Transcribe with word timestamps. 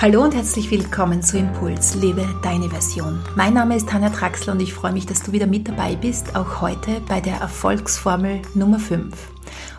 Hallo 0.00 0.22
und 0.22 0.34
herzlich 0.34 0.70
willkommen 0.70 1.22
zu 1.22 1.36
Impuls, 1.36 1.94
lebe 1.94 2.26
deine 2.42 2.70
Version. 2.70 3.20
Mein 3.36 3.52
Name 3.52 3.76
ist 3.76 3.90
Tanja 3.90 4.08
Traxler 4.08 4.54
und 4.54 4.62
ich 4.62 4.72
freue 4.72 4.94
mich, 4.94 5.04
dass 5.04 5.20
du 5.20 5.32
wieder 5.32 5.46
mit 5.46 5.68
dabei 5.68 5.94
bist, 5.94 6.36
auch 6.36 6.62
heute 6.62 7.02
bei 7.06 7.20
der 7.20 7.36
Erfolgsformel 7.36 8.40
Nummer 8.54 8.78
5. 8.78 9.14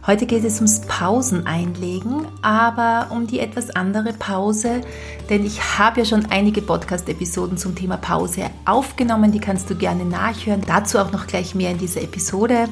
Heute 0.05 0.27
geht 0.27 0.43
es 0.43 0.57
ums 0.57 0.81
Pausen 0.81 1.47
einlegen, 1.47 2.27
aber 2.43 3.07
um 3.09 3.25
die 3.25 3.39
etwas 3.39 3.71
andere 3.71 4.13
Pause, 4.13 4.81
denn 5.31 5.43
ich 5.43 5.79
habe 5.79 6.01
ja 6.01 6.05
schon 6.05 6.27
einige 6.27 6.61
Podcast-Episoden 6.61 7.57
zum 7.57 7.73
Thema 7.73 7.97
Pause 7.97 8.51
aufgenommen, 8.65 9.31
die 9.31 9.39
kannst 9.39 9.71
du 9.71 9.75
gerne 9.75 10.05
nachhören. 10.05 10.61
Dazu 10.67 10.99
auch 10.99 11.11
noch 11.11 11.25
gleich 11.25 11.55
mehr 11.55 11.71
in 11.71 11.79
dieser 11.79 12.01
Episode. 12.01 12.67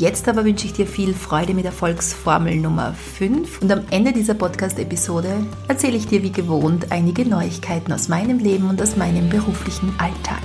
Jetzt 0.00 0.28
aber 0.28 0.46
wünsche 0.46 0.64
ich 0.64 0.72
dir 0.72 0.86
viel 0.86 1.12
Freude 1.12 1.52
mit 1.52 1.66
Erfolgsformel 1.66 2.56
Nummer 2.56 2.94
5 2.94 3.60
und 3.60 3.70
am 3.70 3.82
Ende 3.90 4.14
dieser 4.14 4.32
Podcast-Episode 4.32 5.44
erzähle 5.68 5.98
ich 5.98 6.06
dir 6.06 6.22
wie 6.22 6.32
gewohnt 6.32 6.90
einige 6.90 7.28
Neuigkeiten 7.28 7.92
aus 7.92 8.08
meinem 8.08 8.38
Leben 8.38 8.70
und 8.70 8.80
aus 8.80 8.96
meinem 8.96 9.28
beruflichen 9.28 9.92
Alltag. 9.98 10.40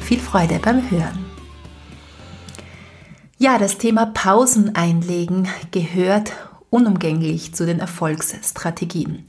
Viel 0.00 0.18
Freude 0.18 0.58
beim 0.58 0.90
Hören. 0.90 1.22
Ja, 3.36 3.58
das 3.58 3.76
Thema 3.76 4.06
Pausen 4.06 4.74
einlegen 4.74 5.48
gehört 5.70 6.32
unumgänglich 6.70 7.54
zu 7.54 7.66
den 7.66 7.80
Erfolgsstrategien. 7.80 9.26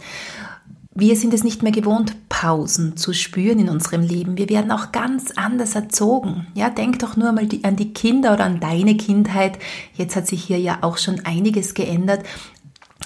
Wir 0.98 1.18
sind 1.18 1.34
es 1.34 1.44
nicht 1.44 1.62
mehr 1.62 1.74
gewohnt, 1.74 2.16
Pausen 2.30 2.96
zu 2.96 3.12
spüren 3.12 3.60
in 3.60 3.68
unserem 3.68 4.02
Leben. 4.02 4.38
Wir 4.38 4.48
werden 4.48 4.72
auch 4.72 4.94
ganz 4.94 5.32
anders 5.36 5.76
erzogen. 5.76 6.48
Ja, 6.54 6.70
denk 6.70 7.00
doch 7.00 7.18
nur 7.18 7.34
mal 7.34 7.50
an 7.64 7.76
die 7.76 7.92
Kinder 7.92 8.34
oder 8.34 8.46
an 8.46 8.62
deine 8.62 8.96
Kindheit. 8.96 9.60
Jetzt 9.96 10.16
hat 10.16 10.26
sich 10.26 10.46
hier 10.46 10.58
ja 10.58 10.78
auch 10.84 10.98
schon 10.98 11.20
einiges 11.26 11.74
geändert. 11.74 12.24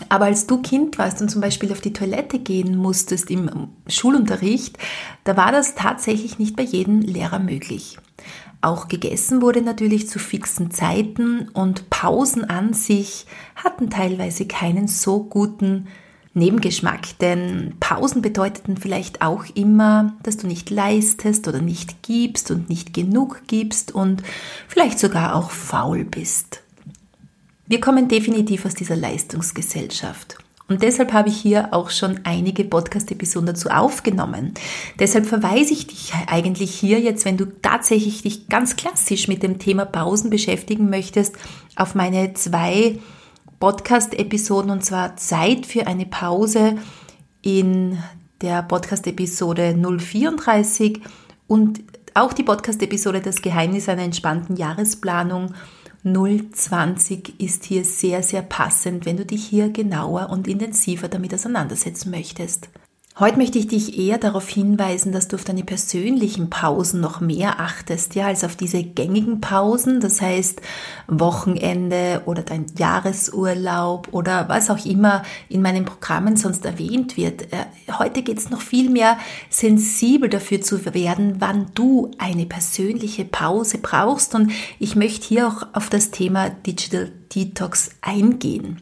Aber 0.07 0.25
als 0.25 0.45
du 0.45 0.62
Kind 0.62 0.99
warst 0.99 1.20
und 1.23 1.29
zum 1.29 1.41
Beispiel 1.41 1.71
auf 1.71 1.81
die 1.81 1.91
Toilette 1.91 2.38
gehen 2.38 2.77
musstest 2.77 3.31
im 3.31 3.49
Schulunterricht, 3.88 4.77
da 5.23 5.35
war 5.35 5.51
das 5.51 5.73
tatsächlich 5.73 6.37
nicht 6.37 6.55
bei 6.55 6.63
jedem 6.63 7.01
Lehrer 7.01 7.40
möglich. 7.40 7.98
Auch 8.62 8.87
gegessen 8.87 9.41
wurde 9.41 9.63
natürlich 9.63 10.07
zu 10.07 10.20
fixen 10.20 10.70
Zeiten 10.70 11.49
und 11.54 11.90
Pausen 11.90 12.43
an 12.43 12.73
sich 12.73 13.26
hatten 13.55 13.90
teilweise 13.90 14.45
keinen 14.45 14.87
so 14.87 15.23
guten 15.23 15.87
Nebengeschmack, 16.34 17.18
denn 17.20 17.74
Pausen 17.80 18.22
bedeuteten 18.22 18.77
vielleicht 18.77 19.22
auch 19.22 19.46
immer, 19.55 20.13
dass 20.22 20.38
du 20.38 20.48
nicht 20.48 20.70
leistest 20.70 21.48
oder 21.48 21.60
nicht 21.60 22.04
gibst 22.04 22.52
und 22.52 22.70
nicht 22.70 22.94
genug 22.94 23.41
gibst 23.48 23.91
und 23.94 24.22
vielleicht 24.68 25.00
sogar 25.00 25.35
auch 25.35 25.50
faul 25.50 26.04
bist. 26.04 26.62
Wir 27.68 27.82
kommen 27.82 28.07
definitiv 28.07 28.66
aus 28.66 28.76
dieser 28.76 28.96
Leistungsgesellschaft. 28.96 30.38
Und 30.68 30.84
deshalb 30.84 31.13
habe 31.13 31.30
ich 31.30 31.38
hier 31.38 31.74
auch 31.74 31.90
schon 31.90 32.20
einige 32.26 32.63
Podcast-Episoden 32.63 33.48
dazu 33.48 33.70
aufgenommen. 33.70 34.54
Deshalb 35.00 35.26
verweise 35.26 35.74
ich 35.74 35.88
dich 35.88 36.13
eigentlich 36.27 36.74
hier 36.76 37.00
jetzt, 37.00 37.26
wenn 37.26 37.38
du 37.38 37.46
tatsächlich 37.46 38.22
dich 38.22 38.50
ganz 38.50 38.76
klassisch 38.76 39.27
mit 39.27 39.41
dem 39.41 39.57
Thema 39.57 39.85
Pausen 39.85 40.30
beschäftigen 40.30 40.91
möchtest, 40.91 41.35
auf 41.76 41.96
meine 41.96 42.35
zwei 42.35 43.00
Podcast-Episoden 43.60 44.71
und 44.71 44.84
zwar 44.84 45.18
Zeit 45.18 45.65
für 45.65 45.88
eine 45.88 46.05
Pause 46.05 46.77
in 47.41 47.98
der 48.41 48.63
Podcast-Episode 48.63 49.76
034 49.76 51.01
und 51.48 51.82
auch 52.13 52.34
die 52.34 52.43
Podcast-Episode 52.43 53.21
Das 53.21 53.41
Geheimnis 53.41 53.90
einer 53.90 54.04
entspannten 54.04 54.55
Jahresplanung 54.55 55.54
020 56.04 57.40
ist 57.41 57.66
hier 57.66 57.84
sehr, 57.84 58.24
sehr 58.24 58.41
passend, 58.41 59.05
wenn 59.05 59.18
du 59.18 59.26
dich 59.26 59.46
hier 59.46 59.70
genauer 59.70 60.29
und 60.29 60.48
intensiver 60.48 61.10
damit 61.10 61.34
auseinandersetzen 61.34 62.10
möchtest. 62.12 62.70
Heute 63.20 63.37
möchte 63.37 63.59
ich 63.59 63.67
dich 63.67 63.99
eher 63.99 64.17
darauf 64.17 64.47
hinweisen, 64.47 65.12
dass 65.12 65.28
du 65.28 65.35
auf 65.35 65.44
deine 65.44 65.66
persönlichen 65.66 66.50
Pausen 66.50 67.01
noch 67.01 67.19
mehr 67.19 67.59
achtest, 67.59 68.16
ja, 68.16 68.28
als 68.28 68.45
auf 68.45 68.55
diese 68.55 68.81
gängigen 68.81 69.41
Pausen, 69.41 69.99
das 69.99 70.21
heißt 70.21 70.61
Wochenende 71.09 72.21
oder 72.27 72.44
dein 72.44 72.67
Jahresurlaub 72.77 74.07
oder 74.11 74.47
was 74.47 74.69
auch 74.69 74.85
immer 74.85 75.23
in 75.49 75.61
meinen 75.61 75.83
Programmen 75.83 76.38
sonst 76.38 76.63
erwähnt 76.63 77.17
wird. 77.17 77.51
Äh, 77.51 77.66
heute 77.97 78.21
geht 78.21 78.38
es 78.38 78.51
noch 78.51 78.61
viel 78.61 78.89
mehr 78.89 79.17
sensibel 79.49 80.29
dafür 80.29 80.61
zu 80.61 80.85
werden, 80.85 81.35
wann 81.39 81.65
du 81.75 82.11
eine 82.19 82.45
persönliche 82.45 83.25
Pause 83.25 83.79
brauchst 83.79 84.33
und 84.33 84.53
ich 84.79 84.95
möchte 84.95 85.27
hier 85.27 85.49
auch 85.49 85.67
auf 85.73 85.89
das 85.89 86.11
Thema 86.11 86.49
Digital 86.49 87.11
Detox 87.35 87.89
eingehen. 87.99 88.81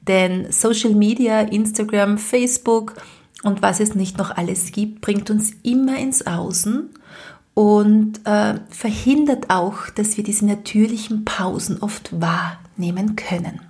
Denn 0.00 0.50
Social 0.50 0.94
Media, 0.94 1.40
Instagram, 1.40 2.16
Facebook, 2.16 2.94
und 3.44 3.62
was 3.62 3.80
es 3.80 3.94
nicht 3.94 4.18
noch 4.18 4.30
alles 4.30 4.72
gibt, 4.72 5.00
bringt 5.00 5.30
uns 5.30 5.52
immer 5.62 5.98
ins 5.98 6.26
Außen 6.26 6.90
und 7.54 8.26
äh, 8.26 8.54
verhindert 8.68 9.50
auch, 9.50 9.88
dass 9.94 10.16
wir 10.16 10.24
diese 10.24 10.46
natürlichen 10.46 11.24
Pausen 11.24 11.80
oft 11.80 12.20
wahrnehmen 12.20 13.16
können. 13.16 13.60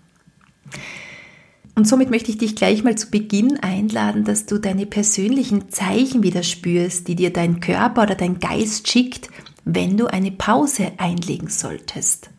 Und 1.76 1.88
somit 1.88 2.08
möchte 2.10 2.30
ich 2.30 2.38
dich 2.38 2.54
gleich 2.54 2.84
mal 2.84 2.96
zu 2.96 3.10
Beginn 3.10 3.58
einladen, 3.58 4.24
dass 4.24 4.46
du 4.46 4.58
deine 4.58 4.86
persönlichen 4.86 5.70
Zeichen 5.70 6.22
wieder 6.22 6.44
spürst, 6.44 7.08
die 7.08 7.16
dir 7.16 7.32
dein 7.32 7.60
Körper 7.60 8.04
oder 8.04 8.14
dein 8.14 8.38
Geist 8.38 8.88
schickt, 8.88 9.28
wenn 9.64 9.96
du 9.96 10.06
eine 10.06 10.30
Pause 10.30 10.92
einlegen 10.98 11.48
solltest. 11.48 12.30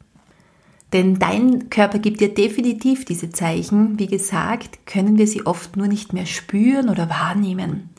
Denn 0.95 1.19
dein 1.19 1.69
Körper 1.69 1.99
gibt 1.99 2.21
dir 2.21 2.33
definitiv 2.33 3.03
diese 3.03 3.29
Zeichen. 3.29 3.99
Wie 3.99 4.07
gesagt, 4.07 4.85
können 4.85 5.17
wir 5.17 5.27
sie 5.27 5.45
oft 5.45 5.75
nur 5.75 5.87
nicht 5.87 6.13
mehr 6.13 6.25
spüren 6.25 6.87
oder 6.87 7.09
wahrnehmen. 7.09 7.89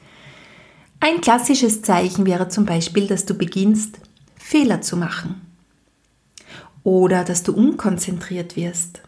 Ein 0.99 1.21
klassisches 1.21 1.83
Zeichen 1.83 2.25
wäre 2.25 2.49
zum 2.49 2.65
Beispiel, 2.65 3.07
dass 3.07 3.27
du 3.27 3.35
beginnst, 3.35 4.01
Fehler 4.37 4.81
zu 4.81 4.97
machen. 4.97 5.43
Oder 6.85 7.23
dass 7.23 7.43
du 7.43 7.53
unkonzentriert 7.53 8.57
wirst. 8.57 9.03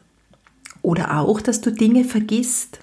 Oder 0.82 1.18
auch, 1.18 1.40
dass 1.40 1.62
du 1.62 1.72
Dinge 1.72 2.04
vergisst. 2.04 2.80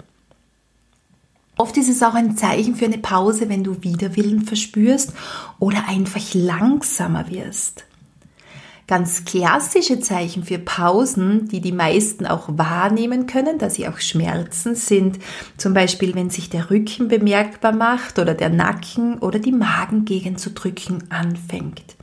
Oft 1.56 1.76
ist 1.76 1.88
es 1.88 2.02
auch 2.02 2.14
ein 2.14 2.36
Zeichen 2.36 2.74
für 2.74 2.86
eine 2.86 2.98
Pause, 2.98 3.48
wenn 3.48 3.62
du 3.62 3.80
Widerwillen 3.84 4.42
verspürst 4.42 5.12
oder 5.60 5.88
einfach 5.88 6.34
langsamer 6.34 7.30
wirst. 7.30 7.84
Ganz 8.86 9.24
klassische 9.24 9.98
Zeichen 9.98 10.44
für 10.44 10.58
Pausen, 10.58 11.48
die 11.48 11.60
die 11.60 11.72
meisten 11.72 12.24
auch 12.24 12.44
wahrnehmen 12.48 13.26
können, 13.26 13.58
da 13.58 13.68
sie 13.68 13.88
auch 13.88 13.98
Schmerzen 13.98 14.76
sind, 14.76 15.18
zum 15.56 15.74
Beispiel 15.74 16.14
wenn 16.14 16.30
sich 16.30 16.50
der 16.50 16.70
Rücken 16.70 17.08
bemerkbar 17.08 17.72
macht 17.72 18.20
oder 18.20 18.34
der 18.34 18.48
Nacken 18.48 19.18
oder 19.18 19.40
die 19.40 19.50
Magengegend 19.50 20.38
zu 20.38 20.50
drücken 20.50 21.02
anfängt. 21.10 21.96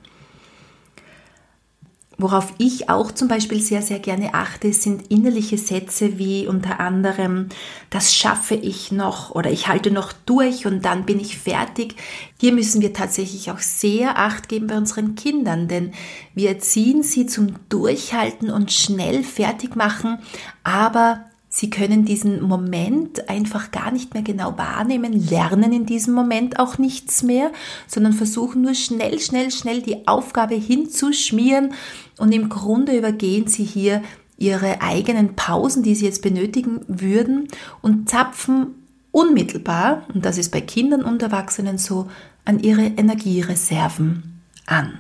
Worauf 2.18 2.54
ich 2.60 2.90
auch 2.90 3.12
zum 3.12 3.28
Beispiel 3.28 3.60
sehr, 3.60 3.82
sehr 3.82 3.98
gerne 4.00 4.36
achte, 4.36 4.72
sind 4.72 5.12
innerliche 5.12 5.58
Sätze 5.58 6.20
wie 6.20 6.48
unter 6.48 6.80
anderem, 6.80 7.50
das 7.90 8.14
schaffe 8.14 8.54
ich 8.54 8.92
noch 8.92 9.32
oder 9.32 9.50
ich 9.52 9.68
halte 9.68 9.90
noch 9.90 10.14
durch 10.14 10.68
und 10.68 10.86
dann 10.86 11.06
bin 11.06 11.20
ich 11.20 11.38
fertig. 11.38 11.96
Hier 12.40 12.54
müssen 12.54 12.82
wir 12.82 12.94
tatsächlich 12.94 13.50
auch 13.50 13.60
sehr 13.60 14.20
acht 14.20 14.48
geben 14.48 14.68
bei 14.68 14.78
unseren 14.78 15.16
Kindern, 15.16 15.68
denn 15.68 15.92
wir 16.36 16.50
erziehen 16.50 17.02
sie 17.02 17.26
zum 17.26 17.56
Durchhalten 17.70 18.52
und 18.52 18.72
schnell 18.72 19.24
fertig 19.24 19.76
machen, 19.76 20.20
aber 20.64 21.26
Sie 21.56 21.70
können 21.70 22.04
diesen 22.04 22.42
Moment 22.42 23.30
einfach 23.30 23.70
gar 23.70 23.92
nicht 23.92 24.16
mehr 24.16 24.24
genau 24.24 24.58
wahrnehmen, 24.58 25.14
lernen 25.14 25.72
in 25.72 25.86
diesem 25.86 26.16
Moment 26.16 26.58
auch 26.58 26.80
nichts 26.80 27.22
mehr, 27.22 27.52
sondern 27.86 28.14
versuchen 28.14 28.64
nur 28.64 28.74
schnell, 28.74 29.20
schnell, 29.20 29.52
schnell 29.52 29.84
die 29.84 30.08
Aufgabe 30.08 30.56
hinzuschmieren 30.56 31.76
und 32.18 32.32
im 32.32 32.50
Grunde 32.50 32.98
übergehen 32.98 33.46
sie 33.46 33.66
hier 33.66 34.02
ihre 34.36 34.82
eigenen 34.82 35.36
Pausen, 35.36 35.84
die 35.84 35.94
sie 35.94 36.06
jetzt 36.06 36.24
benötigen 36.24 36.82
würden 36.88 37.50
und 37.84 38.10
zapfen 38.10 38.74
unmittelbar, 39.12 40.08
und 40.12 40.26
das 40.26 40.40
ist 40.40 40.52
bei 40.52 40.60
Kindern 40.60 41.04
und 41.04 41.22
Erwachsenen 41.22 41.78
so, 41.78 42.10
an 42.46 42.62
ihre 42.62 42.82
Energiereserven 42.82 44.42
an. 44.66 45.00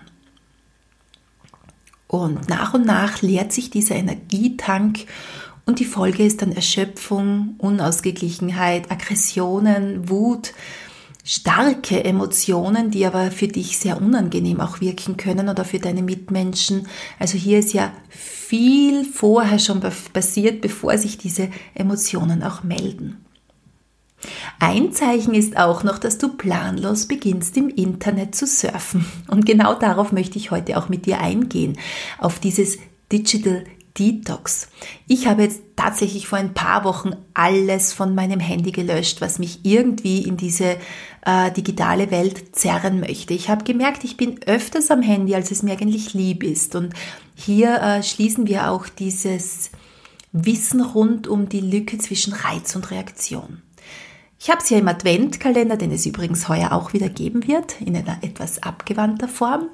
Und 2.08 2.48
nach 2.48 2.76
und 2.76 2.86
nach 2.86 3.24
leert 3.24 3.52
sich 3.52 3.72
dieser 3.72 3.96
Energietank 3.96 5.08
und 5.66 5.80
die 5.80 5.86
Folge 5.86 6.26
ist 6.26 6.42
dann 6.42 6.52
Erschöpfung, 6.52 7.56
Unausgeglichenheit, 7.58 8.92
Aggressionen, 8.92 10.10
Wut, 10.10 10.54
starke 11.24 12.04
Emotionen, 12.04 12.92
die 12.92 13.06
aber 13.06 13.32
für 13.32 13.48
dich 13.48 13.78
sehr 13.80 14.02
unangenehm 14.02 14.60
auch 14.60 14.82
wirken 14.82 15.16
können 15.16 15.48
oder 15.48 15.64
für 15.64 15.80
deine 15.80 16.02
Mitmenschen. 16.02 16.88
Also 17.18 17.38
hier 17.38 17.60
ist 17.60 17.74
ja 17.74 17.94
viel 18.10 19.06
vorher 19.06 19.60
schon 19.60 19.82
passiert, 20.12 20.60
bevor 20.60 20.98
sich 20.98 21.18
diese 21.18 21.50
Emotionen 21.76 22.44
auch 22.44 22.64
melden. 22.64 23.24
Ein 24.60 24.94
Zeichen 24.94 25.34
ist 25.34 25.58
auch 25.58 25.84
noch, 25.84 25.98
dass 25.98 26.18
du 26.18 26.30
planlos 26.30 27.08
beginnst 27.08 27.58
im 27.58 27.70
Internet 27.70 28.36
zu 28.36 28.46
surfen. 28.46 29.06
Und 29.28 29.46
genau 29.46 29.76
darauf 29.76 30.12
möchte 30.12 30.38
ich 30.38 30.52
heute 30.52 30.78
auch 30.78 30.90
mit 30.90 31.06
dir 31.06 31.20
eingehen, 31.20 31.78
auf 32.20 32.40
dieses 32.40 32.78
Digital 33.12 33.66
Detox. 33.98 34.70
Ich 35.08 35.28
habe 35.28 35.44
jetzt 35.44 35.62
tatsächlich 35.76 36.28
vor 36.28 36.38
ein 36.38 36.54
paar 36.54 36.84
Wochen 36.84 37.12
alles 37.34 37.94
von 37.94 38.16
meinem 38.16 38.40
Handy 38.40 38.72
gelöscht, 38.72 39.22
was 39.22 39.40
mich 39.40 39.60
irgendwie 39.64 40.24
in 40.24 40.38
diese 40.38 40.78
äh, 41.26 41.52
digitale 41.52 42.12
Welt 42.12 42.56
zerren 42.56 43.00
möchte. 43.00 43.34
Ich 43.34 43.50
habe 43.50 43.64
gemerkt, 43.64 44.04
ich 44.04 44.18
bin 44.18 44.42
öfters 44.46 44.92
am 44.92 45.02
Handy, 45.02 45.36
als 45.36 45.52
es 45.52 45.64
mir 45.64 45.74
eigentlich 45.74 46.14
lieb 46.14 46.44
ist. 46.44 46.76
Und 46.76 46.94
hier 47.36 47.82
äh, 47.82 48.04
schließen 48.04 48.48
wir 48.48 48.70
auch 48.70 48.88
dieses 48.88 49.72
Wissen 50.32 50.82
rund 50.82 51.28
um 51.28 51.50
die 51.50 51.62
Lücke 51.62 51.98
zwischen 51.98 52.34
Reiz 52.34 52.76
und 52.76 52.92
Reaktion. 52.92 53.63
Ich 54.44 54.50
habe 54.50 54.60
es 54.62 54.70
ja 54.70 54.78
im 54.78 54.90
Adventkalender, 54.90 55.78
den 55.78 55.94
es 55.94 56.06
übrigens 56.06 56.50
heuer 56.50 56.74
auch 56.74 56.92
wieder 56.92 57.08
geben 57.08 57.48
wird, 57.48 57.80
in 57.80 57.96
einer 57.96 58.18
etwas 58.24 58.62
abgewandter 58.62 59.30
Form. 59.30 59.70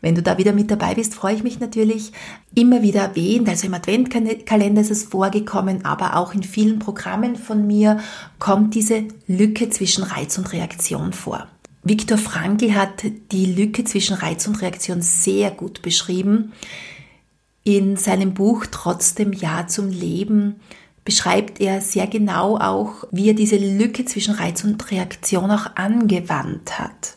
Wenn 0.00 0.16
du 0.16 0.22
da 0.22 0.36
wieder 0.36 0.52
mit 0.52 0.68
dabei 0.68 0.96
bist, 0.96 1.14
freue 1.14 1.36
ich 1.36 1.44
mich 1.44 1.60
natürlich. 1.60 2.10
Immer 2.52 2.82
wieder 2.82 3.02
erwähnt, 3.02 3.48
also 3.48 3.68
im 3.68 3.74
Adventkalender 3.74 4.80
ist 4.80 4.90
es 4.90 5.04
vorgekommen, 5.04 5.84
aber 5.84 6.16
auch 6.16 6.34
in 6.34 6.42
vielen 6.42 6.80
Programmen 6.80 7.36
von 7.36 7.68
mir 7.68 8.00
kommt 8.40 8.74
diese 8.74 9.04
Lücke 9.28 9.70
zwischen 9.70 10.02
Reiz 10.02 10.36
und 10.38 10.52
Reaktion 10.52 11.12
vor. 11.12 11.46
Viktor 11.84 12.18
Frankl 12.18 12.74
hat 12.74 13.04
die 13.30 13.46
Lücke 13.46 13.84
zwischen 13.84 14.14
Reiz 14.14 14.44
und 14.48 14.60
Reaktion 14.60 15.02
sehr 15.02 15.52
gut 15.52 15.82
beschrieben. 15.82 16.50
In 17.62 17.96
seinem 17.96 18.34
Buch 18.34 18.66
Trotzdem 18.72 19.32
Ja 19.32 19.68
zum 19.68 19.88
Leben 19.88 20.56
beschreibt 21.10 21.60
er 21.60 21.80
sehr 21.80 22.06
genau 22.06 22.56
auch, 22.56 23.02
wie 23.10 23.30
er 23.30 23.34
diese 23.34 23.56
Lücke 23.56 24.04
zwischen 24.04 24.32
Reiz 24.32 24.62
und 24.62 24.92
Reaktion 24.92 25.50
auch 25.50 25.74
angewandt 25.74 26.78
hat. 26.78 27.16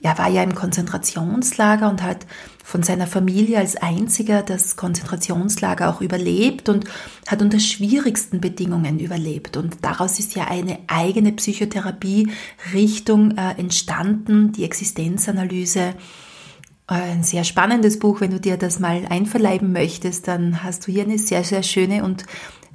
Er 0.00 0.16
war 0.16 0.30
ja 0.30 0.42
im 0.42 0.54
Konzentrationslager 0.54 1.90
und 1.90 2.02
hat 2.02 2.24
von 2.64 2.82
seiner 2.82 3.06
Familie 3.06 3.58
als 3.58 3.76
einziger 3.76 4.42
das 4.42 4.76
Konzentrationslager 4.76 5.90
auch 5.90 6.00
überlebt 6.00 6.70
und 6.70 6.86
hat 7.26 7.42
unter 7.42 7.60
schwierigsten 7.60 8.40
Bedingungen 8.40 8.98
überlebt. 8.98 9.58
Und 9.58 9.76
daraus 9.82 10.18
ist 10.18 10.34
ja 10.34 10.46
eine 10.46 10.78
eigene 10.86 11.32
Psychotherapie-Richtung 11.32 13.36
äh, 13.36 13.58
entstanden, 13.58 14.52
die 14.52 14.64
Existenzanalyse. 14.64 15.96
Ein 16.86 17.22
sehr 17.22 17.44
spannendes 17.44 17.98
Buch, 17.98 18.22
wenn 18.22 18.30
du 18.30 18.40
dir 18.40 18.56
das 18.56 18.80
mal 18.80 19.04
einverleiben 19.06 19.70
möchtest, 19.70 20.28
dann 20.28 20.62
hast 20.62 20.86
du 20.86 20.92
hier 20.92 21.02
eine 21.02 21.18
sehr, 21.18 21.44
sehr 21.44 21.62
schöne 21.62 22.04
und 22.04 22.24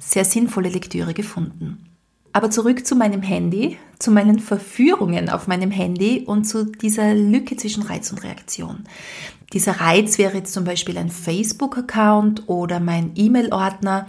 sehr 0.00 0.24
sinnvolle 0.24 0.68
Lektüre 0.68 1.14
gefunden. 1.14 1.86
Aber 2.32 2.50
zurück 2.50 2.86
zu 2.86 2.94
meinem 2.94 3.22
Handy, 3.22 3.76
zu 3.98 4.10
meinen 4.10 4.38
Verführungen 4.38 5.28
auf 5.30 5.46
meinem 5.46 5.70
Handy 5.70 6.24
und 6.26 6.44
zu 6.44 6.64
dieser 6.64 7.14
Lücke 7.14 7.56
zwischen 7.56 7.82
Reiz 7.82 8.10
und 8.10 8.22
Reaktion. 8.22 8.84
Dieser 9.52 9.80
Reiz 9.80 10.16
wäre 10.16 10.36
jetzt 10.36 10.52
zum 10.52 10.64
Beispiel 10.64 10.96
ein 10.96 11.10
Facebook-Account 11.10 12.48
oder 12.48 12.78
mein 12.78 13.12
E-Mail-Ordner, 13.16 14.06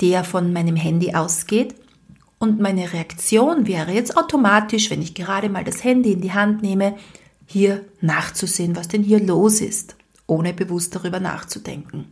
der 0.00 0.24
von 0.24 0.52
meinem 0.52 0.76
Handy 0.76 1.14
ausgeht. 1.14 1.74
Und 2.38 2.58
meine 2.58 2.92
Reaktion 2.92 3.66
wäre 3.66 3.92
jetzt 3.92 4.16
automatisch, 4.16 4.90
wenn 4.90 5.02
ich 5.02 5.14
gerade 5.14 5.50
mal 5.50 5.64
das 5.64 5.84
Handy 5.84 6.12
in 6.12 6.20
die 6.22 6.32
Hand 6.32 6.62
nehme, 6.62 6.96
hier 7.44 7.84
nachzusehen, 8.00 8.76
was 8.76 8.88
denn 8.88 9.02
hier 9.02 9.20
los 9.20 9.60
ist, 9.60 9.96
ohne 10.26 10.54
bewusst 10.54 10.94
darüber 10.94 11.20
nachzudenken. 11.20 12.06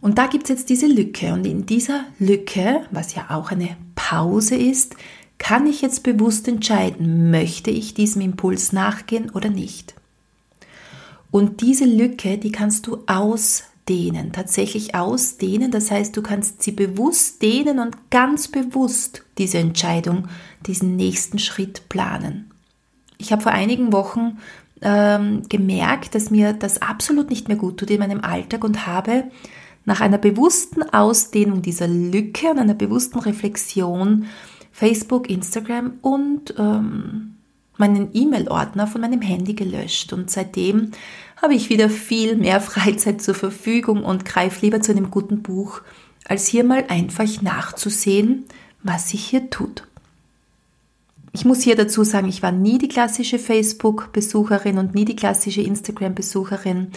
Und 0.00 0.18
da 0.18 0.26
gibt 0.26 0.44
es 0.44 0.50
jetzt 0.50 0.68
diese 0.68 0.86
Lücke. 0.86 1.32
Und 1.32 1.46
in 1.46 1.66
dieser 1.66 2.04
Lücke, 2.18 2.82
was 2.90 3.14
ja 3.14 3.26
auch 3.30 3.50
eine 3.50 3.76
Pause 3.94 4.54
ist, 4.54 4.94
kann 5.38 5.66
ich 5.66 5.82
jetzt 5.82 6.02
bewusst 6.02 6.48
entscheiden, 6.48 7.30
möchte 7.30 7.70
ich 7.70 7.94
diesem 7.94 8.22
Impuls 8.22 8.72
nachgehen 8.72 9.30
oder 9.30 9.50
nicht. 9.50 9.94
Und 11.30 11.60
diese 11.60 11.84
Lücke, 11.84 12.38
die 12.38 12.52
kannst 12.52 12.86
du 12.86 13.02
ausdehnen, 13.06 14.32
tatsächlich 14.32 14.94
ausdehnen. 14.94 15.70
Das 15.70 15.90
heißt, 15.90 16.16
du 16.16 16.22
kannst 16.22 16.62
sie 16.62 16.72
bewusst 16.72 17.42
dehnen 17.42 17.78
und 17.78 18.10
ganz 18.10 18.48
bewusst 18.48 19.22
diese 19.36 19.58
Entscheidung, 19.58 20.28
diesen 20.66 20.96
nächsten 20.96 21.38
Schritt 21.38 21.88
planen. 21.88 22.50
Ich 23.18 23.32
habe 23.32 23.42
vor 23.42 23.52
einigen 23.52 23.92
Wochen 23.92 24.38
ähm, 24.82 25.42
gemerkt, 25.48 26.14
dass 26.14 26.30
mir 26.30 26.52
das 26.52 26.80
absolut 26.80 27.30
nicht 27.30 27.48
mehr 27.48 27.56
gut 27.56 27.78
tut 27.78 27.90
in 27.90 27.98
meinem 27.98 28.20
Alltag 28.22 28.64
und 28.64 28.86
habe 28.86 29.24
nach 29.86 30.00
einer 30.00 30.18
bewussten 30.18 30.82
Ausdehnung 30.82 31.62
dieser 31.62 31.88
Lücke 31.88 32.50
und 32.50 32.58
einer 32.58 32.74
bewussten 32.74 33.18
Reflexion 33.20 34.26
Facebook, 34.72 35.30
Instagram 35.30 35.94
und 36.02 36.54
ähm, 36.58 37.36
meinen 37.78 38.10
E-Mail-Ordner 38.12 38.86
von 38.86 39.00
meinem 39.00 39.22
Handy 39.22 39.54
gelöscht. 39.54 40.12
Und 40.12 40.30
seitdem 40.30 40.90
habe 41.40 41.54
ich 41.54 41.70
wieder 41.70 41.88
viel 41.88 42.36
mehr 42.36 42.60
Freizeit 42.60 43.22
zur 43.22 43.34
Verfügung 43.34 44.04
und 44.04 44.24
greife 44.24 44.64
lieber 44.64 44.82
zu 44.82 44.92
einem 44.92 45.10
guten 45.10 45.40
Buch, 45.42 45.80
als 46.26 46.46
hier 46.46 46.64
mal 46.64 46.84
einfach 46.88 47.40
nachzusehen, 47.40 48.44
was 48.82 49.10
sich 49.10 49.24
hier 49.24 49.48
tut. 49.50 49.86
Ich 51.36 51.44
muss 51.44 51.60
hier 51.60 51.76
dazu 51.76 52.02
sagen, 52.02 52.28
ich 52.28 52.42
war 52.42 52.50
nie 52.50 52.78
die 52.78 52.88
klassische 52.88 53.38
Facebook-Besucherin 53.38 54.78
und 54.78 54.94
nie 54.94 55.04
die 55.04 55.16
klassische 55.16 55.60
Instagram-Besucherin, 55.60 56.92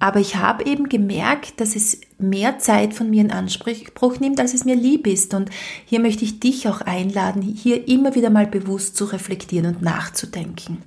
aber 0.00 0.18
ich 0.18 0.34
habe 0.34 0.66
eben 0.66 0.88
gemerkt, 0.88 1.60
dass 1.60 1.76
es 1.76 2.00
mehr 2.18 2.58
Zeit 2.58 2.92
von 2.92 3.08
mir 3.08 3.20
in 3.20 3.30
Anspruch 3.30 4.18
nimmt, 4.18 4.40
als 4.40 4.52
es 4.52 4.64
mir 4.64 4.74
lieb 4.74 5.06
ist. 5.06 5.32
Und 5.32 5.48
hier 5.84 6.00
möchte 6.00 6.24
ich 6.24 6.40
dich 6.40 6.66
auch 6.66 6.80
einladen, 6.80 7.40
hier 7.40 7.86
immer 7.86 8.16
wieder 8.16 8.30
mal 8.30 8.48
bewusst 8.48 8.96
zu 8.96 9.04
reflektieren 9.04 9.76
und 9.76 9.82
nachzudenken. 9.82 10.78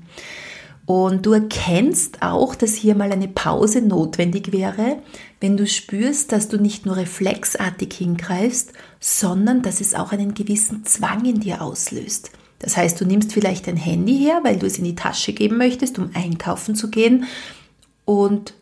Und 0.86 1.26
du 1.26 1.32
erkennst 1.32 2.22
auch, 2.22 2.56
dass 2.56 2.76
hier 2.76 2.96
mal 2.96 3.14
eine 3.14 3.30
Pause 3.30 3.82
notwendig 3.82 4.52
wäre, 4.52 4.98
wenn 5.40 5.56
du 5.56 5.66
spürst, 5.66 6.34
dass 6.34 6.50
du 6.50 6.58
nicht 6.58 6.86
nur 6.86 6.98
reflexartig 6.98 7.94
hingreifst, 7.94 8.74
sondern 9.00 9.62
dass 9.62 9.80
es 9.80 9.96
auch 9.96 10.12
einen 10.12 10.34
gewissen 10.34 10.84
Zwang 10.84 11.24
in 11.24 11.40
dir 11.40 11.62
auslöst. 11.62 12.32
Das 12.60 12.76
heißt, 12.76 13.00
du 13.00 13.06
nimmst 13.06 13.34
vielleicht 13.34 13.68
dein 13.68 13.78
Handy 13.78 14.18
her, 14.18 14.40
weil 14.44 14.58
du 14.58 14.66
es 14.66 14.78
in 14.78 14.84
die 14.84 14.96
Tasche 14.96 15.34
geben 15.34 15.58
möchtest, 15.58 16.00
um 16.00 16.10
einkaufen 16.14 16.76
zu 16.76 16.90
gehen. 16.90 17.26
Und 18.06 18.54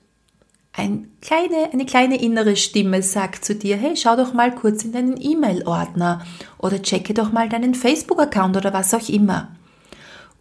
ein 0.73 1.07
kleine, 1.21 1.71
eine 1.71 1.85
kleine 1.85 2.21
innere 2.21 2.57
Stimme 2.57 3.01
sagt 3.01 3.45
zu 3.45 3.55
dir, 3.55 3.77
hey, 3.77 3.95
schau 3.95 4.17
doch 4.17 4.33
mal 4.33 4.53
kurz 4.53 4.83
in 4.83 4.91
deinen 4.91 5.19
E-Mail-Ordner 5.19 6.25
oder 6.57 6.81
checke 6.81 7.13
doch 7.13 7.31
mal 7.31 7.47
deinen 7.47 7.75
Facebook-Account 7.75 8.57
oder 8.57 8.73
was 8.73 8.93
auch 8.93 9.07
immer. 9.07 9.55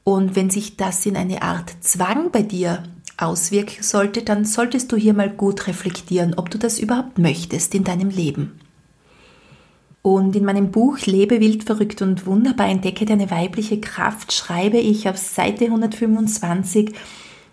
Und 0.03 0.35
wenn 0.35 0.51
sich 0.51 0.77
das 0.77 1.07
in 1.07 1.17
eine 1.17 1.43
Art 1.43 1.73
Zwang 1.81 2.31
bei 2.33 2.43
dir 2.43 2.83
auswirken 3.17 3.83
sollte, 3.83 4.23
dann 4.23 4.45
solltest 4.45 4.91
du 4.91 4.97
hier 4.97 5.15
mal 5.15 5.31
gut 5.31 5.69
reflektieren, 5.69 6.35
ob 6.35 6.51
du 6.51 6.59
das 6.59 6.81
überhaupt 6.81 7.19
möchtest 7.19 7.75
in 7.75 7.85
deinem 7.85 8.11
Leben. 8.11 8.59
Und 10.05 10.37
in 10.37 10.45
meinem 10.45 10.71
Buch 10.71 10.99
Lebe 11.07 11.41
wild, 11.41 11.65
verrückt 11.65 12.03
und 12.03 12.27
wunderbar 12.27 12.69
entdecke 12.69 13.07
deine 13.07 13.31
weibliche 13.31 13.81
Kraft 13.81 14.35
schreibe 14.35 14.77
ich 14.77 15.09
auf 15.09 15.17
Seite 15.17 15.65
125, 15.65 16.93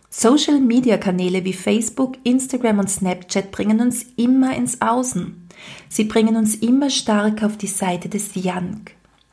Social 0.10 0.60
Media 0.60 0.98
Kanäle 0.98 1.46
wie 1.46 1.54
Facebook, 1.54 2.18
Instagram 2.26 2.80
und 2.80 2.90
Snapchat 2.90 3.52
bringen 3.52 3.80
uns 3.80 4.06
immer 4.18 4.54
ins 4.54 4.82
Außen. 4.82 5.48
Sie 5.88 6.04
bringen 6.04 6.36
uns 6.36 6.56
immer 6.56 6.90
stärker 6.90 7.46
auf 7.46 7.56
die 7.56 7.68
Seite 7.68 8.10
des 8.10 8.36
Yang. 8.36 8.82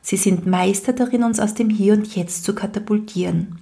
Sie 0.01 0.15
sind 0.15 0.47
Meister 0.47 0.93
darin, 0.93 1.25
uns 1.25 1.41
aus 1.41 1.53
dem 1.53 1.69
Hier 1.69 1.95
und 1.95 2.15
Jetzt 2.15 2.45
zu 2.45 2.55
katapultieren. 2.55 3.59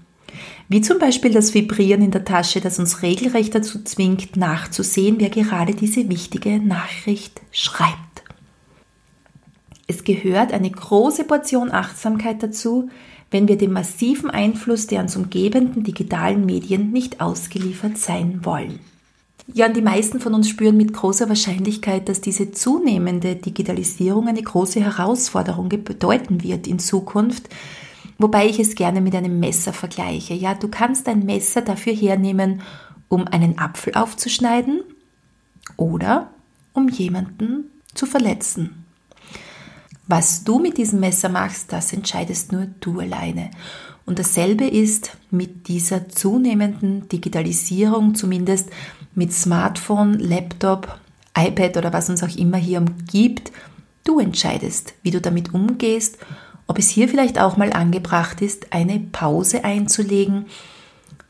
Wie 0.69 0.81
zum 0.81 0.99
Beispiel 0.99 1.31
das 1.31 1.55
Vibrieren 1.55 2.03
in 2.03 2.11
der 2.11 2.25
Tasche, 2.25 2.61
das 2.61 2.77
uns 2.77 3.01
regelrecht 3.01 3.55
dazu 3.55 3.83
zwingt, 3.83 4.37
nachzusehen, 4.37 5.15
wer 5.17 5.29
gerade 5.31 5.73
diese 5.73 6.07
wichtige 6.09 6.59
Nachricht 6.59 7.41
schreibt. 7.49 8.06
Es 9.87 10.03
gehört 10.03 10.51
eine 10.51 10.69
große 10.69 11.23
Portion 11.23 11.71
Achtsamkeit 11.71 12.43
dazu, 12.43 12.89
wenn 13.31 13.47
wir 13.47 13.57
dem 13.57 13.73
massiven 13.73 14.29
Einfluss 14.29 14.87
der 14.87 15.01
uns 15.01 15.15
umgebenden 15.15 15.83
digitalen 15.83 16.45
Medien 16.45 16.91
nicht 16.91 17.21
ausgeliefert 17.21 17.97
sein 17.97 18.41
wollen. 18.43 18.79
Ja, 19.53 19.67
und 19.67 19.77
die 19.77 19.81
meisten 19.81 20.19
von 20.19 20.33
uns 20.33 20.49
spüren 20.49 20.75
mit 20.75 20.93
großer 20.93 21.29
Wahrscheinlichkeit, 21.29 22.09
dass 22.09 22.19
diese 22.19 22.51
zunehmende 22.51 23.35
Digitalisierung 23.35 24.27
eine 24.27 24.41
große 24.41 24.81
Herausforderung 24.81 25.69
bedeuten 25.69 26.43
wird 26.43 26.67
in 26.67 26.79
Zukunft, 26.79 27.47
wobei 28.17 28.47
ich 28.47 28.59
es 28.59 28.75
gerne 28.75 28.99
mit 28.99 29.15
einem 29.15 29.39
Messer 29.39 29.71
vergleiche. 29.71 30.33
Ja, 30.33 30.53
du 30.53 30.67
kannst 30.67 31.07
ein 31.07 31.25
Messer 31.25 31.61
dafür 31.61 31.93
hernehmen, 31.93 32.61
um 33.07 33.25
einen 33.25 33.57
Apfel 33.57 33.93
aufzuschneiden 33.93 34.81
oder 35.77 36.29
um 36.73 36.89
jemanden 36.89 37.71
zu 37.93 38.05
verletzen. 38.05 38.86
Was 40.07 40.45
du 40.45 40.59
mit 40.59 40.77
diesem 40.77 41.01
Messer 41.01 41.29
machst, 41.29 41.73
das 41.73 41.91
entscheidest 41.91 42.51
nur 42.53 42.67
du 42.79 42.99
alleine. 42.99 43.51
Und 44.05 44.19
dasselbe 44.19 44.65
ist 44.65 45.17
mit 45.31 45.67
dieser 45.67 46.07
zunehmenden 46.07 47.09
Digitalisierung, 47.09 48.15
zumindest 48.15 48.69
mit 49.15 49.33
Smartphone, 49.33 50.17
Laptop, 50.17 50.97
iPad 51.37 51.75
oder 51.75 51.91
was 51.91 52.09
uns 52.09 52.23
auch 52.23 52.35
immer 52.37 52.57
hier 52.57 52.79
umgibt. 52.79 53.51
Du 54.05 54.19
entscheidest, 54.19 54.93
wie 55.03 55.11
du 55.11 55.19
damit 55.19 55.53
umgehst, 55.53 56.17
ob 56.67 56.79
es 56.79 56.89
hier 56.89 57.09
vielleicht 57.09 57.37
auch 57.39 57.57
mal 57.57 57.73
angebracht 57.73 58.41
ist, 58.41 58.71
eine 58.71 58.99
Pause 58.99 59.65
einzulegen, 59.65 60.45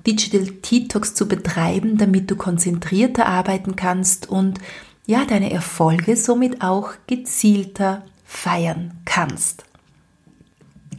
Digital 0.05 0.46
Detox 0.46 1.15
zu 1.15 1.27
betreiben, 1.27 1.98
damit 1.98 2.29
du 2.29 2.36
konzentrierter 2.36 3.25
arbeiten 3.25 3.75
kannst 3.75 4.29
und 4.29 4.60
ja 5.07 5.25
deine 5.25 5.51
Erfolge 5.51 6.15
somit 6.15 6.62
auch 6.62 6.91
gezielter 7.07 8.03
feiern 8.27 8.93
kannst. 9.05 9.63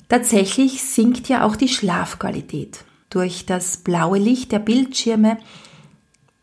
Tatsächlich 0.08 0.82
sinkt 0.82 1.28
ja 1.28 1.44
auch 1.44 1.54
die 1.54 1.68
Schlafqualität 1.68 2.84
durch 3.10 3.46
das 3.46 3.76
blaue 3.76 4.18
Licht 4.18 4.50
der 4.52 4.58
Bildschirme 4.58 5.36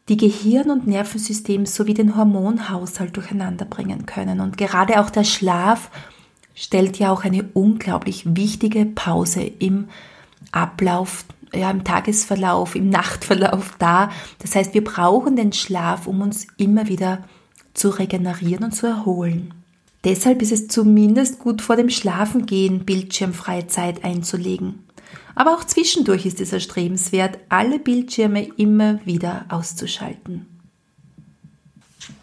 die 0.08 0.18
Gehirn- 0.18 0.70
und 0.70 0.86
Nervensystem 0.86 1.66
sowie 1.66 1.96
den 1.96 2.16
Hormonhaushalt 2.16 3.18
durcheinander 3.18 3.66
bringen 3.66 4.06
können. 4.06 4.40
Und 4.40 4.56
gerade 4.56 5.00
auch 5.00 5.10
der 5.10 5.24
Schlaf 5.24 5.90
stellt 6.54 7.00
ja 7.00 7.12
auch 7.12 7.24
eine 7.24 7.50
unglaublich 7.54 8.36
wichtige 8.36 8.86
Pause 8.86 9.42
im 9.42 9.90
Ablauf, 10.52 11.26
ja, 11.52 11.72
im 11.72 11.84
Tagesverlauf, 11.84 12.76
im 12.76 12.90
Nachtverlauf 12.90 13.74
dar. 13.80 14.12
Das 14.40 14.56
heißt, 14.56 14.76
wir 14.76 14.84
brauchen 14.84 15.36
den 15.36 15.54
Schlaf, 15.54 16.06
um 16.06 16.22
uns 16.22 16.46
immer 16.58 16.88
wieder 16.88 17.24
zu 17.74 17.90
regenerieren 17.90 18.66
und 18.66 18.76
zu 18.76 18.86
erholen. 18.86 19.55
Deshalb 20.06 20.44
ist 20.44 20.52
es 20.52 20.68
zumindest 20.68 21.40
gut 21.40 21.64
vor 21.64 21.76
dem 21.76 21.90
Schlafengehen 21.90 22.86
bildschirmfreie 22.86 23.68
Zeit 23.68 24.04
einzulegen. 24.04 24.84
Aber 25.34 25.56
auch 25.56 25.64
zwischendurch 25.64 26.26
ist 26.26 26.40
es 26.40 26.54
erstrebenswert, 26.54 27.40
alle 27.50 27.80
Bildschirme 27.80 28.48
immer 28.56 29.06
wieder 29.06 29.46
auszuschalten. 29.50 30.46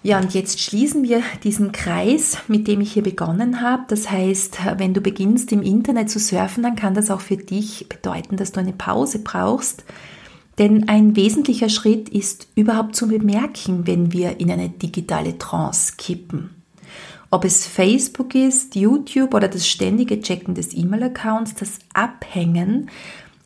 Ja, 0.04 0.20
und 0.20 0.32
jetzt 0.32 0.60
schließen 0.60 1.02
wir 1.02 1.22
diesen 1.42 1.72
Kreis, 1.72 2.38
mit 2.46 2.68
dem 2.68 2.80
ich 2.80 2.92
hier 2.92 3.02
begonnen 3.02 3.60
habe. 3.60 3.82
Das 3.88 4.10
heißt, 4.10 4.58
wenn 4.78 4.94
du 4.94 5.00
beginnst 5.00 5.50
im 5.50 5.62
Internet 5.62 6.08
zu 6.08 6.20
surfen, 6.20 6.62
dann 6.62 6.76
kann 6.76 6.94
das 6.94 7.10
auch 7.10 7.20
für 7.20 7.36
dich 7.36 7.88
bedeuten, 7.88 8.36
dass 8.36 8.52
du 8.52 8.60
eine 8.60 8.72
Pause 8.72 9.18
brauchst. 9.18 9.84
Denn 10.58 10.88
ein 10.88 11.16
wesentlicher 11.16 11.68
Schritt 11.68 12.08
ist 12.08 12.46
überhaupt 12.54 12.94
zu 12.94 13.08
bemerken, 13.08 13.86
wenn 13.86 14.12
wir 14.12 14.38
in 14.38 14.50
eine 14.50 14.68
digitale 14.68 15.38
Trance 15.38 15.94
kippen. 15.98 16.61
Ob 17.34 17.46
es 17.46 17.66
Facebook 17.66 18.34
ist, 18.34 18.76
YouTube 18.76 19.32
oder 19.32 19.48
das 19.48 19.66
ständige 19.66 20.20
Checken 20.20 20.54
des 20.54 20.76
E-Mail-Accounts, 20.76 21.54
das 21.54 21.78
Abhängen 21.94 22.90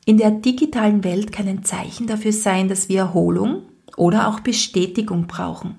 in 0.04 0.18
der 0.18 0.32
digitalen 0.32 1.04
Welt 1.04 1.30
kann 1.30 1.46
ein 1.46 1.62
Zeichen 1.62 2.08
dafür 2.08 2.32
sein, 2.32 2.68
dass 2.68 2.88
wir 2.88 2.98
Erholung 2.98 3.62
oder 3.96 4.26
auch 4.26 4.40
Bestätigung 4.40 5.28
brauchen. 5.28 5.76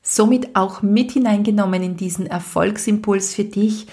Somit 0.00 0.56
auch 0.56 0.80
mit 0.80 1.12
hineingenommen 1.12 1.82
in 1.82 1.98
diesen 1.98 2.26
Erfolgsimpuls 2.26 3.34
für 3.34 3.44
dich, 3.44 3.86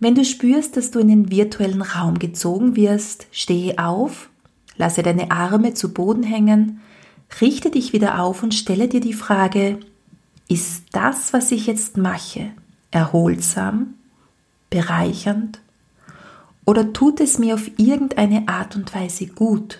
wenn 0.00 0.14
du 0.14 0.24
spürst, 0.24 0.78
dass 0.78 0.90
du 0.90 1.00
in 1.00 1.08
den 1.08 1.30
virtuellen 1.30 1.82
Raum 1.82 2.18
gezogen 2.18 2.76
wirst, 2.76 3.26
stehe 3.30 3.78
auf, 3.78 4.30
lasse 4.78 5.02
deine 5.02 5.30
Arme 5.30 5.74
zu 5.74 5.92
Boden 5.92 6.22
hängen, 6.22 6.80
richte 7.42 7.70
dich 7.70 7.92
wieder 7.92 8.22
auf 8.22 8.42
und 8.42 8.54
stelle 8.54 8.88
dir 8.88 9.00
die 9.00 9.12
Frage, 9.12 9.80
ist 10.48 10.84
das, 10.92 11.32
was 11.32 11.50
ich 11.50 11.66
jetzt 11.66 11.96
mache, 11.96 12.50
erholsam, 12.90 13.94
bereichernd 14.70 15.60
oder 16.64 16.92
tut 16.92 17.20
es 17.20 17.38
mir 17.38 17.54
auf 17.54 17.70
irgendeine 17.76 18.48
Art 18.48 18.76
und 18.76 18.94
Weise 18.94 19.26
gut? 19.26 19.78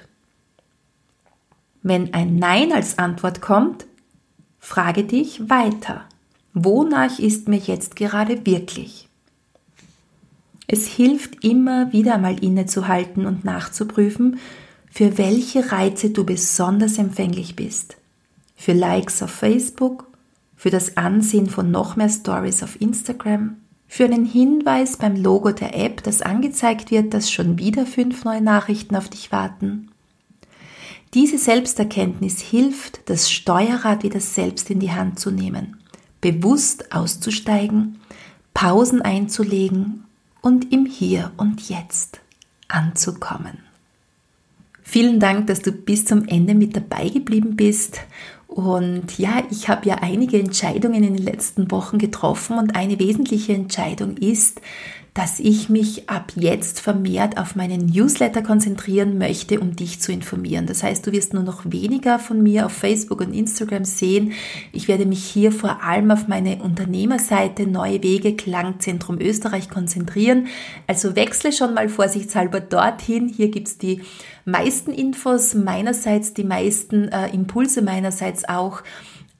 Wenn 1.82 2.14
ein 2.14 2.36
Nein 2.36 2.72
als 2.72 2.98
Antwort 2.98 3.40
kommt, 3.40 3.86
frage 4.58 5.04
dich 5.04 5.48
weiter. 5.48 6.04
Wonach 6.52 7.18
ist 7.18 7.48
mir 7.48 7.58
jetzt 7.58 7.96
gerade 7.96 8.46
wirklich? 8.46 9.08
Es 10.66 10.86
hilft 10.86 11.44
immer 11.44 11.92
wieder 11.92 12.16
mal 12.18 12.42
innezuhalten 12.42 13.26
und 13.26 13.44
nachzuprüfen, 13.44 14.38
für 14.90 15.18
welche 15.18 15.72
Reize 15.72 16.10
du 16.10 16.24
besonders 16.24 16.98
empfänglich 16.98 17.56
bist. 17.56 17.96
Für 18.56 18.72
Likes 18.72 19.22
auf 19.22 19.30
Facebook 19.30 20.06
für 20.64 20.70
das 20.70 20.96
Ansehen 20.96 21.46
von 21.46 21.70
noch 21.70 21.94
mehr 21.94 22.08
Stories 22.08 22.62
auf 22.62 22.80
Instagram, 22.80 23.58
für 23.86 24.06
einen 24.06 24.24
Hinweis 24.24 24.96
beim 24.96 25.14
Logo 25.14 25.52
der 25.52 25.76
App, 25.76 26.02
das 26.02 26.22
angezeigt 26.22 26.90
wird, 26.90 27.12
dass 27.12 27.30
schon 27.30 27.58
wieder 27.58 27.84
fünf 27.84 28.24
neue 28.24 28.40
Nachrichten 28.40 28.96
auf 28.96 29.10
dich 29.10 29.30
warten. 29.30 29.90
Diese 31.12 31.36
Selbsterkenntnis 31.36 32.40
hilft, 32.40 33.10
das 33.10 33.30
Steuerrad 33.30 34.04
wieder 34.04 34.20
selbst 34.20 34.70
in 34.70 34.80
die 34.80 34.92
Hand 34.92 35.18
zu 35.18 35.30
nehmen, 35.30 35.76
bewusst 36.22 36.94
auszusteigen, 36.94 38.00
Pausen 38.54 39.02
einzulegen 39.02 40.04
und 40.40 40.72
im 40.72 40.86
Hier 40.86 41.30
und 41.36 41.68
Jetzt 41.68 42.20
anzukommen. 42.68 43.58
Vielen 44.82 45.20
Dank, 45.20 45.46
dass 45.46 45.60
du 45.60 45.72
bis 45.72 46.06
zum 46.06 46.26
Ende 46.26 46.54
mit 46.54 46.74
dabei 46.74 47.10
geblieben 47.10 47.54
bist 47.54 48.00
und 48.54 49.18
ja, 49.18 49.42
ich 49.50 49.68
habe 49.68 49.88
ja 49.88 49.96
einige 49.96 50.38
Entscheidungen 50.38 51.02
in 51.02 51.16
den 51.16 51.24
letzten 51.24 51.72
Wochen 51.72 51.98
getroffen 51.98 52.56
und 52.56 52.76
eine 52.76 53.00
wesentliche 53.00 53.52
Entscheidung 53.52 54.16
ist, 54.16 54.60
dass 55.12 55.40
ich 55.40 55.68
mich 55.68 56.08
ab 56.08 56.32
jetzt 56.36 56.78
vermehrt 56.78 57.36
auf 57.36 57.56
meinen 57.56 57.86
Newsletter 57.86 58.42
konzentrieren 58.42 59.18
möchte, 59.18 59.58
um 59.58 59.74
dich 59.74 60.00
zu 60.00 60.12
informieren. 60.12 60.66
Das 60.66 60.84
heißt, 60.84 61.04
du 61.04 61.10
wirst 61.10 61.34
nur 61.34 61.42
noch 61.42 61.62
weniger 61.64 62.20
von 62.20 62.44
mir 62.44 62.66
auf 62.66 62.72
Facebook 62.72 63.20
und 63.20 63.32
Instagram 63.32 63.84
sehen. 63.84 64.32
Ich 64.72 64.86
werde 64.86 65.06
mich 65.06 65.24
hier 65.24 65.50
vor 65.50 65.82
allem 65.82 66.12
auf 66.12 66.28
meine 66.28 66.62
Unternehmerseite 66.62 67.66
Neue 67.66 68.04
Wege 68.04 68.36
Klangzentrum 68.36 69.20
Österreich 69.20 69.68
konzentrieren. 69.68 70.46
Also 70.86 71.16
wechsle 71.16 71.52
schon 71.52 71.74
mal 71.74 71.88
vorsichtshalber 71.88 72.60
dorthin. 72.60 73.28
Hier 73.28 73.50
gibt's 73.50 73.78
die 73.78 74.00
meisten 74.44 74.92
Infos 74.92 75.54
meinerseits, 75.54 76.34
die 76.34 76.44
meisten 76.44 77.08
äh, 77.08 77.28
Impulse 77.28 77.82
meinerseits 77.82 78.48
auch. 78.48 78.82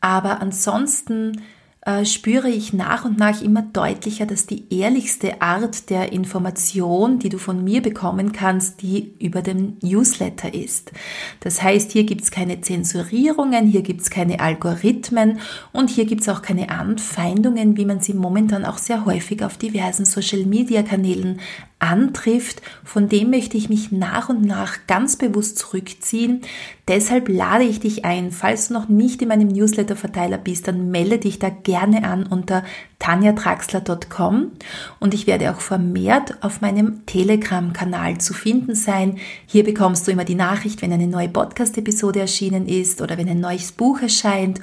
Aber 0.01 0.41
ansonsten 0.41 1.43
äh, 1.87 2.07
spüre 2.07 2.49
ich 2.49 2.73
nach 2.73 3.05
und 3.05 3.19
nach 3.19 3.43
immer 3.43 3.61
deutlicher, 3.61 4.25
dass 4.25 4.47
die 4.47 4.65
ehrlichste 4.75 5.43
Art 5.43 5.91
der 5.91 6.13
Information, 6.13 7.19
die 7.19 7.29
du 7.29 7.37
von 7.37 7.63
mir 7.63 7.83
bekommen 7.83 8.33
kannst, 8.33 8.81
die 8.81 9.15
über 9.19 9.43
den 9.43 9.77
Newsletter 9.83 10.55
ist. 10.55 10.93
Das 11.41 11.63
heißt, 11.63 11.93
hier 11.93 12.05
gibt 12.05 12.23
es 12.23 12.31
keine 12.31 12.63
Zensurierungen, 12.63 13.67
hier 13.67 13.83
gibt 13.83 14.01
es 14.01 14.09
keine 14.09 14.41
Algorithmen 14.41 15.41
und 15.73 15.91
hier 15.91 16.07
gibt 16.07 16.23
es 16.23 16.29
auch 16.31 16.41
keine 16.41 16.71
Anfeindungen, 16.71 17.77
wie 17.77 17.85
man 17.85 18.01
sie 18.01 18.15
momentan 18.15 18.65
auch 18.65 18.79
sehr 18.79 19.05
häufig 19.05 19.45
auf 19.45 19.59
diversen 19.59 20.07
Social-Media-Kanälen 20.07 21.41
antrifft, 21.85 22.63
von 22.83 23.09
dem 23.09 23.31
möchte 23.31 23.57
ich 23.57 23.69
mich 23.69 23.93
nach 23.93 24.29
und 24.29 24.43
nach 24.43 24.87
ganz 24.87 25.17
bewusst 25.17 25.59
zurückziehen. 25.59 26.41
Deshalb 26.89 27.29
lade 27.29 27.65
ich 27.65 27.81
dich 27.81 28.05
ein, 28.05 28.31
falls 28.31 28.69
du 28.69 28.75
noch 28.75 28.89
nicht 28.89 29.21
in 29.23 29.29
meinem 29.29 29.49
Newsletter-Verteiler 29.49 30.39
bist, 30.39 30.67
dann 30.67 30.91
melde 30.91 31.19
dich 31.19 31.39
da 31.39 31.51
gerne 31.51 32.05
an 32.05 32.27
unter 32.27 32.65
tanjatraxler.com 32.99 34.53
und 34.99 35.15
ich 35.15 35.27
werde 35.27 35.51
auch 35.51 35.61
vermehrt 35.61 36.43
auf 36.43 36.61
meinem 36.61 37.05
Telegram-Kanal 37.07 38.19
zu 38.19 38.33
finden 38.33 38.75
sein. 38.75 39.19
Hier 39.47 39.65
bekommst 39.65 40.07
du 40.07 40.13
immer 40.13 40.25
die 40.25 40.35
Nachricht, 40.35 40.83
wenn 40.83 40.93
eine 40.93 41.07
neue 41.07 41.29
Podcast-Episode 41.29 42.21
erschienen 42.21 42.67
ist 42.67 43.03
oder 43.03 43.19
wenn 43.19 43.29
ein 43.29 43.41
neues 43.41 43.73
Buch 43.73 44.01
erscheint 44.01 44.61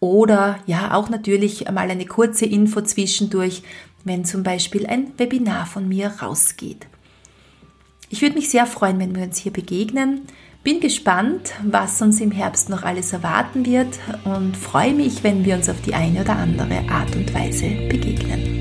oder 0.00 0.58
ja 0.66 0.94
auch 0.94 1.08
natürlich 1.08 1.70
mal 1.70 1.90
eine 1.90 2.06
kurze 2.06 2.44
Info 2.44 2.80
zwischendurch, 2.80 3.62
wenn 4.06 4.24
zum 4.24 4.42
Beispiel 4.42 4.86
ein 4.86 5.12
Webinar 5.18 5.66
von 5.66 5.88
mir 5.88 6.06
rausgeht. 6.22 6.86
Ich 8.08 8.22
würde 8.22 8.36
mich 8.36 8.48
sehr 8.48 8.66
freuen, 8.66 8.98
wenn 9.00 9.14
wir 9.14 9.24
uns 9.24 9.36
hier 9.36 9.52
begegnen. 9.52 10.22
Bin 10.62 10.80
gespannt, 10.80 11.52
was 11.64 12.00
uns 12.00 12.20
im 12.20 12.30
Herbst 12.30 12.70
noch 12.70 12.84
alles 12.84 13.12
erwarten 13.12 13.66
wird 13.66 13.98
und 14.24 14.56
freue 14.56 14.94
mich, 14.94 15.22
wenn 15.22 15.44
wir 15.44 15.56
uns 15.56 15.68
auf 15.68 15.80
die 15.82 15.94
eine 15.94 16.22
oder 16.22 16.36
andere 16.36 16.88
Art 16.88 17.14
und 17.14 17.34
Weise 17.34 17.68
begegnen. 17.88 18.55